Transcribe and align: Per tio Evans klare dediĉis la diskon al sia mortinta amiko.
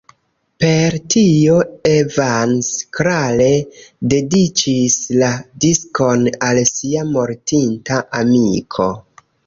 Per 0.63 0.95
tio 1.15 1.57
Evans 1.91 2.71
klare 3.01 3.51
dediĉis 4.15 4.99
la 5.21 5.31
diskon 5.67 6.27
al 6.51 6.65
sia 6.75 7.09
mortinta 7.15 8.05
amiko. 8.25 8.95